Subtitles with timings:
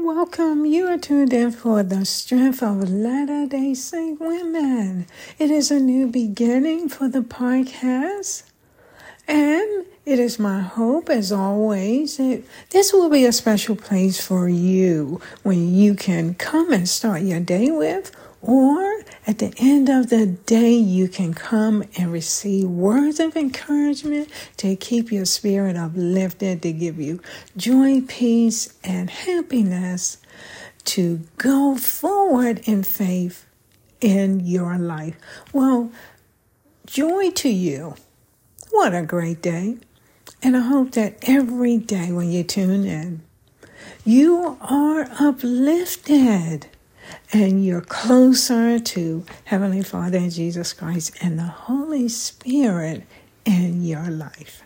[0.00, 0.64] Welcome.
[0.64, 5.08] You are tuned in for the strength of Latter day Saint women.
[5.40, 8.44] It is a new beginning for the podcast.
[9.26, 14.48] And it is my hope, as always, that this will be a special place for
[14.48, 18.97] you when you can come and start your day with, or
[19.28, 24.74] at the end of the day, you can come and receive words of encouragement to
[24.74, 27.20] keep your spirit uplifted, to give you
[27.54, 30.16] joy, peace, and happiness
[30.86, 33.44] to go forward in faith
[34.00, 35.16] in your life.
[35.52, 35.92] Well,
[36.86, 37.96] joy to you.
[38.70, 39.76] What a great day.
[40.42, 43.20] And I hope that every day when you tune in,
[44.06, 46.68] you are uplifted
[47.32, 53.04] and you're closer to Heavenly Father and Jesus Christ and the Holy Spirit
[53.44, 54.62] in your life.